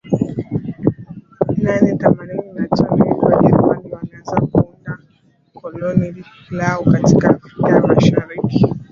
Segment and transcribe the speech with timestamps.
[1.63, 4.97] nane themanini na tano hivi Wajerumani walianza kuunda
[5.53, 8.69] koloni lao katika Afrika ya Mashariki